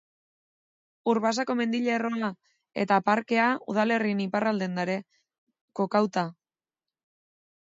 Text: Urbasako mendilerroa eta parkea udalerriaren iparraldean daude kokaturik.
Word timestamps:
Urbasako 1.11 1.55
mendilerroa 1.59 2.29
eta 2.85 2.97
parkea 3.09 3.51
udalerriaren 3.75 4.25
iparraldean 4.25 4.81
daude 4.81 4.97
kokaturik. 5.81 6.33